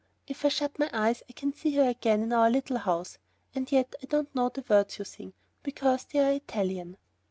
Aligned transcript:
If 0.25 0.43
I 0.43 0.47
shut 0.49 0.79
my 0.79 0.89
eyes 0.93 1.21
I 1.29 1.33
can 1.33 1.53
see 1.53 1.75
her 1.75 1.87
again 1.87 2.23
in 2.23 2.33
our 2.33 2.49
little 2.49 2.79
house, 2.79 3.19
and 3.53 3.71
yet 3.71 3.93
I 4.01 4.07
don't 4.07 4.33
know 4.33 4.49
the 4.49 4.65
words 4.67 4.97
you 4.97 5.05
sing, 5.05 5.33
because 5.61 6.05
they 6.05 6.17
are 6.17 6.31
Italian." 6.31 6.97